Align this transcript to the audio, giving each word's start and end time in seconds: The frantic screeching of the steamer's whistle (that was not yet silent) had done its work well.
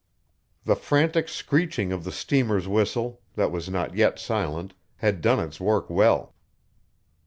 The 0.63 0.75
frantic 0.75 1.29
screeching 1.29 1.91
of 1.93 2.05
the 2.05 2.11
steamer's 2.11 2.67
whistle 2.67 3.21
(that 3.35 3.51
was 3.51 3.69
not 3.69 3.95
yet 3.95 4.17
silent) 4.17 4.73
had 4.95 5.21
done 5.21 5.39
its 5.39 5.59
work 5.61 5.91
well. 5.91 6.33